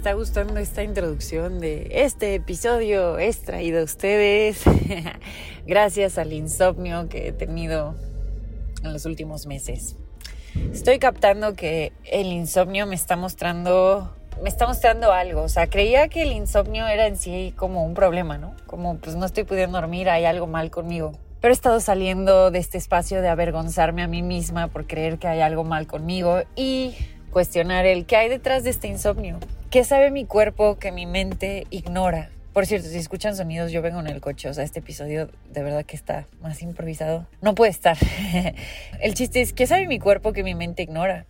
[0.00, 4.62] Está gustando esta introducción de este episodio es traído a ustedes
[5.66, 7.94] gracias al insomnio que he tenido
[8.82, 9.96] en los últimos meses.
[10.72, 14.10] Estoy captando que el insomnio me está mostrando
[14.42, 17.92] me está mostrando algo, o sea, creía que el insomnio era en sí como un
[17.92, 18.56] problema, ¿no?
[18.66, 21.12] Como pues no estoy pudiendo dormir, hay algo mal conmigo.
[21.42, 25.28] Pero he estado saliendo de este espacio de avergonzarme a mí misma por creer que
[25.28, 26.94] hay algo mal conmigo y
[27.30, 29.38] cuestionar el qué hay detrás de este insomnio.
[29.70, 32.30] ¿Qué sabe mi cuerpo que mi mente ignora?
[32.52, 35.62] Por cierto, si escuchan sonidos, yo vengo en el coche, o sea, este episodio de
[35.62, 37.28] verdad que está más improvisado.
[37.40, 37.96] No puede estar.
[39.00, 41.24] el chiste es, ¿qué sabe mi cuerpo que mi mente ignora?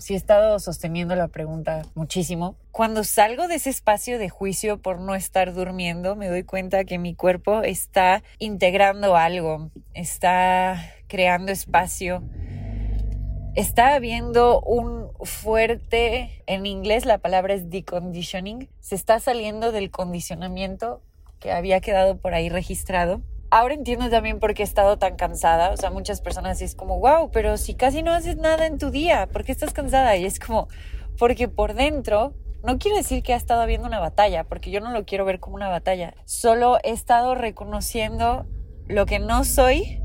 [0.00, 2.56] Si he estado sosteniendo la pregunta muchísimo.
[2.72, 6.98] Cuando salgo de ese espacio de juicio por no estar durmiendo, me doy cuenta que
[6.98, 12.24] mi cuerpo está integrando algo, está creando espacio
[13.54, 21.02] está habiendo un fuerte, en inglés la palabra es deconditioning, se está saliendo del condicionamiento
[21.40, 23.20] que había quedado por ahí registrado.
[23.50, 25.70] Ahora entiendo también por qué he estado tan cansada.
[25.70, 28.90] O sea, muchas personas es como, wow, pero si casi no haces nada en tu
[28.90, 30.16] día, ¿por qué estás cansada?
[30.16, 30.68] Y es como,
[31.18, 34.90] porque por dentro, no quiero decir que ha estado habiendo una batalla, porque yo no
[34.90, 36.14] lo quiero ver como una batalla.
[36.26, 38.46] Solo he estado reconociendo
[38.86, 40.02] lo que no soy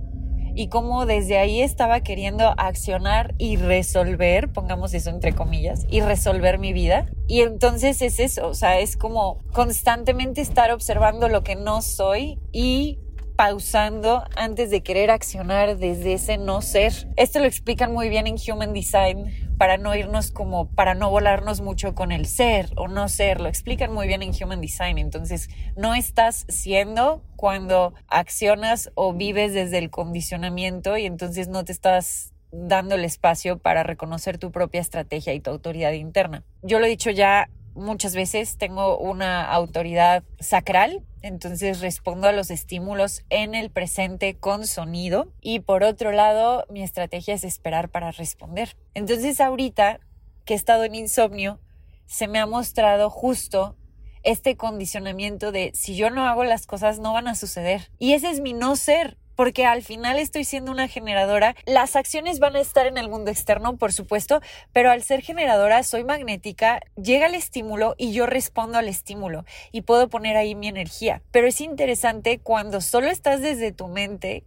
[0.55, 6.59] y cómo desde ahí estaba queriendo accionar y resolver, pongamos eso entre comillas, y resolver
[6.59, 7.07] mi vida.
[7.27, 12.39] Y entonces es eso, o sea, es como constantemente estar observando lo que no soy
[12.51, 12.99] y
[13.35, 16.93] pausando antes de querer accionar desde ese no ser.
[17.15, 21.61] Esto lo explican muy bien en Human Design para no irnos como, para no volarnos
[21.61, 23.39] mucho con el ser o no ser.
[23.39, 24.97] Lo explican muy bien en Human Design.
[24.97, 31.71] Entonces, no estás siendo cuando accionas o vives desde el condicionamiento y entonces no te
[31.71, 36.43] estás dando el espacio para reconocer tu propia estrategia y tu autoridad interna.
[36.61, 42.51] Yo lo he dicho ya muchas veces, tengo una autoridad sacral entonces respondo a los
[42.51, 48.11] estímulos en el presente con sonido y por otro lado mi estrategia es esperar para
[48.11, 48.75] responder.
[48.93, 50.01] Entonces ahorita
[50.45, 51.59] que he estado en insomnio
[52.05, 53.75] se me ha mostrado justo
[54.23, 57.89] este condicionamiento de si yo no hago las cosas no van a suceder.
[57.97, 61.55] Y ese es mi no ser porque al final estoy siendo una generadora.
[61.65, 65.83] Las acciones van a estar en el mundo externo, por supuesto, pero al ser generadora
[65.83, 70.67] soy magnética, llega el estímulo y yo respondo al estímulo y puedo poner ahí mi
[70.67, 71.21] energía.
[71.31, 74.43] Pero es interesante cuando solo estás desde tu mente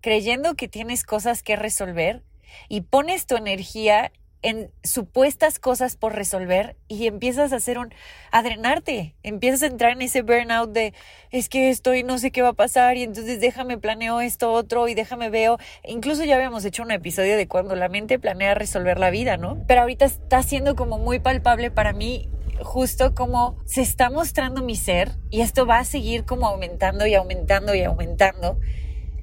[0.00, 2.22] creyendo que tienes cosas que resolver
[2.68, 7.92] y pones tu energía en supuestas cosas por resolver y empiezas a hacer un
[8.30, 10.94] a drenarte, empiezas a entrar en ese burnout de
[11.30, 14.88] es que estoy no sé qué va a pasar y entonces déjame planeo esto otro
[14.88, 18.98] y déjame veo, incluso ya habíamos hecho un episodio de cuando la mente planea resolver
[18.98, 19.64] la vida, ¿no?
[19.66, 22.28] Pero ahorita está siendo como muy palpable para mí
[22.62, 27.14] justo como se está mostrando mi ser y esto va a seguir como aumentando y
[27.14, 28.58] aumentando y aumentando.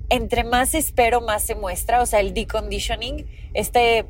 [0.09, 4.05] Entre más espero, más se muestra, o sea, el deconditioning, este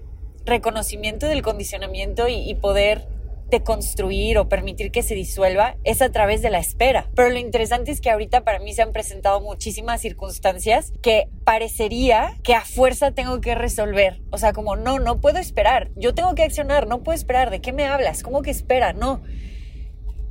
[0.45, 3.07] reconocimiento del condicionamiento y, poder
[3.49, 7.09] deconstruir o permitir que se disuelva es a través de la espera.
[7.15, 12.39] Pero lo interesante es que ahorita para mí se han presentado muchísimas circunstancias que parecería
[12.43, 14.21] que a fuerza tengo que resolver.
[14.31, 15.91] O sea, como no, no puedo esperar.
[15.95, 17.51] Yo tengo que accionar, no puedo esperar.
[17.51, 18.23] ¿De qué me hablas?
[18.23, 18.93] ¿Cómo que espera?
[18.93, 19.21] No.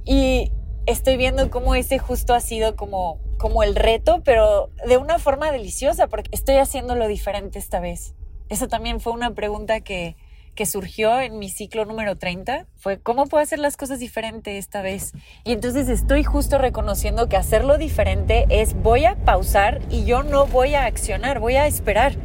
[0.04, 0.50] Y
[0.86, 5.50] estoy viendo cómo ese justo ha sido como como el reto, pero de una forma
[5.50, 8.14] deliciosa porque estoy haciendo lo diferente esta vez.
[8.52, 10.14] Esa también fue una pregunta que,
[10.54, 14.82] que surgió en mi ciclo número 30 fue cómo puedo hacer las cosas diferente esta
[14.82, 15.12] vez.
[15.42, 20.44] Y entonces estoy justo reconociendo que hacerlo diferente es voy a pausar y yo no
[20.44, 22.16] voy a accionar, voy a esperar.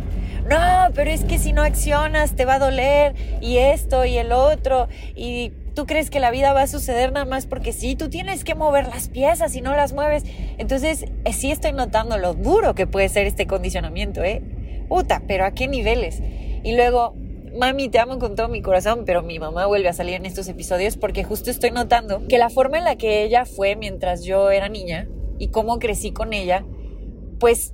[0.50, 4.34] No, pero es que si no accionas te va a doler y esto y el
[4.34, 8.10] otro y tú crees que la vida va a suceder nada más porque sí, tú
[8.10, 10.26] tienes que mover las piezas y no las mueves.
[10.58, 14.42] Entonces eh, sí estoy notando lo duro que puede ser este condicionamiento, ¿eh?
[14.90, 16.22] Uta, pero ¿a qué niveles?
[16.64, 17.16] Y luego,
[17.58, 20.48] mami, te amo con todo mi corazón, pero mi mamá vuelve a salir en estos
[20.48, 24.50] episodios porque justo estoy notando que la forma en la que ella fue mientras yo
[24.52, 25.08] era niña
[25.40, 26.66] y cómo crecí con ella,
[27.40, 27.74] pues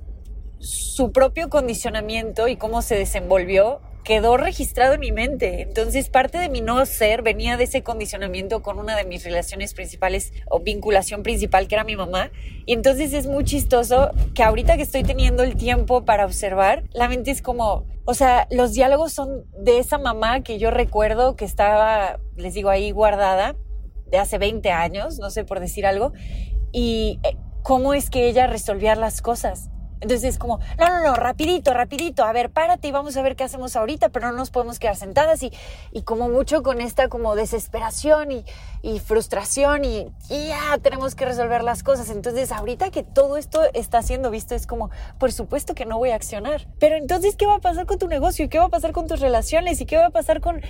[0.58, 5.62] su propio condicionamiento y cómo se desenvolvió quedó registrado en mi mente.
[5.62, 9.74] Entonces parte de mi no ser venía de ese condicionamiento con una de mis relaciones
[9.74, 12.30] principales o vinculación principal que era mi mamá.
[12.66, 17.08] Y entonces es muy chistoso que ahorita que estoy teniendo el tiempo para observar, la
[17.08, 21.46] mente es como, o sea, los diálogos son de esa mamá que yo recuerdo que
[21.46, 23.56] estaba, les digo, ahí guardada
[24.10, 26.12] de hace 20 años, no sé por decir algo,
[26.72, 29.70] y eh, cómo es que ella resolvía las cosas.
[30.00, 33.36] Entonces es como, no, no, no, rapidito, rapidito, a ver, párate y vamos a ver
[33.36, 35.52] qué hacemos ahorita, pero no nos podemos quedar sentadas y,
[35.92, 38.44] y como mucho con esta como desesperación y,
[38.84, 42.10] y frustración y, ya tenemos que resolver las cosas.
[42.10, 46.10] Entonces ahorita que todo esto está siendo visto es como, por supuesto que no voy
[46.10, 46.66] a accionar.
[46.78, 48.44] Pero entonces, ¿qué va a pasar con tu negocio?
[48.44, 49.80] ¿Y qué va a pasar con tus relaciones?
[49.80, 50.60] ¿Y qué va a pasar con,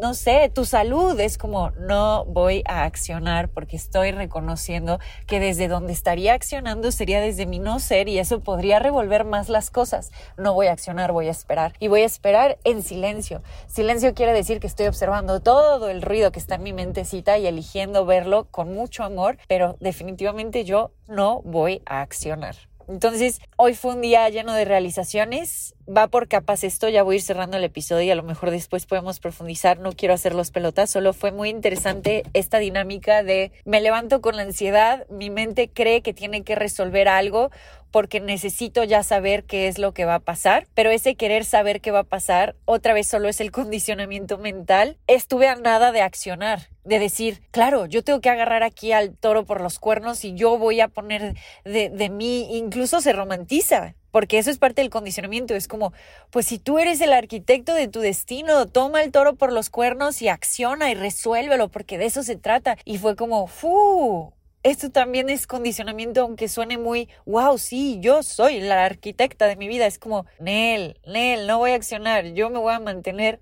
[0.00, 1.18] no sé, tu salud?
[1.20, 4.98] Es como, no voy a accionar porque estoy reconociendo
[5.28, 9.48] que desde donde estaría accionando sería desde mi no ser y eso podría revolver más
[9.48, 10.10] las cosas.
[10.36, 11.74] No voy a accionar, voy a esperar.
[11.78, 13.42] Y voy a esperar en silencio.
[13.68, 17.46] Silencio quiere decir que estoy observando todo el ruido que está en mi mentecita y
[17.46, 22.69] el eligiendo verlo con mucho amor, pero definitivamente yo no voy a accionar.
[22.88, 25.74] Entonces, hoy fue un día lleno de realizaciones.
[25.88, 28.50] Va por capas esto, ya voy a ir cerrando el episodio y a lo mejor
[28.50, 29.78] después podemos profundizar.
[29.78, 34.36] No quiero hacer los pelotas, solo fue muy interesante esta dinámica de me levanto con
[34.36, 37.50] la ansiedad, mi mente cree que tiene que resolver algo
[37.90, 41.80] porque necesito ya saber qué es lo que va a pasar, pero ese querer saber
[41.80, 44.96] qué va a pasar otra vez solo es el condicionamiento mental.
[45.06, 49.44] Estuve a nada de accionar, de decir, claro, yo tengo que agarrar aquí al toro
[49.44, 54.38] por los cuernos y yo voy a poner de, de mí, incluso se romantiza, porque
[54.38, 55.54] eso es parte del condicionamiento.
[55.54, 55.92] Es como,
[56.30, 60.22] pues si tú eres el arquitecto de tu destino, toma el toro por los cuernos
[60.22, 62.76] y acciona y resuélvelo, porque de eso se trata.
[62.84, 64.32] Y fue como, ¡fu!
[64.62, 69.68] esto también es condicionamiento, aunque suene muy, wow, sí, yo soy la arquitecta de mi
[69.68, 69.86] vida.
[69.86, 73.40] Es como, Nel, Nel, no voy a accionar, yo me voy a mantener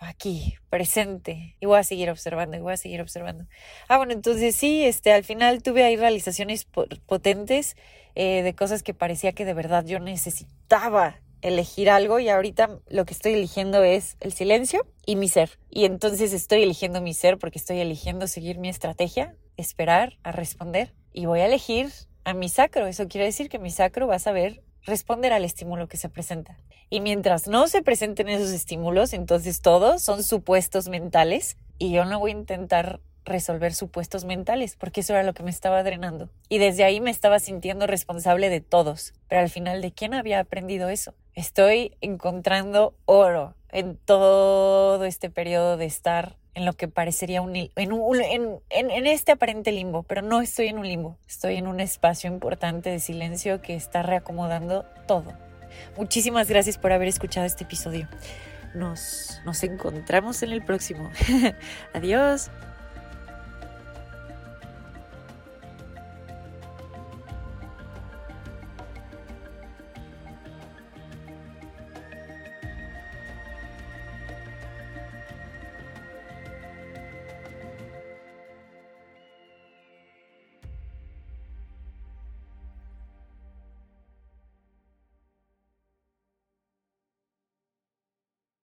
[0.00, 3.46] aquí, presente, y voy a seguir observando, y voy a seguir observando.
[3.88, 6.66] Ah, bueno, entonces sí, este, al final tuve ahí realizaciones
[7.06, 7.76] potentes
[8.14, 13.04] eh, de cosas que parecía que de verdad yo necesitaba elegir algo y ahorita lo
[13.04, 15.58] que estoy eligiendo es el silencio y mi ser.
[15.70, 20.94] Y entonces estoy eligiendo mi ser porque estoy eligiendo seguir mi estrategia, esperar a responder
[21.12, 21.90] y voy a elegir
[22.24, 22.86] a mi sacro.
[22.86, 26.56] Eso quiere decir que mi sacro va a saber responder al estímulo que se presenta.
[26.88, 32.20] Y mientras no se presenten esos estímulos, entonces todos son supuestos mentales y yo no
[32.20, 36.30] voy a intentar resolver supuestos mentales, porque eso era lo que me estaba drenando.
[36.48, 39.14] Y desde ahí me estaba sintiendo responsable de todos.
[39.28, 41.12] Pero al final, ¿de quién había aprendido eso?
[41.34, 47.92] Estoy encontrando oro en todo este periodo de estar en lo que parecería un, en,
[47.92, 51.80] un, en, en, este aparente limbo, pero no estoy en un limbo, estoy en un
[51.80, 55.34] espacio importante de silencio que está reacomodando todo.
[55.98, 58.08] Muchísimas gracias por haber escuchado este episodio.
[58.74, 61.10] Nos, nos encontramos en el próximo.
[61.92, 62.50] Adiós.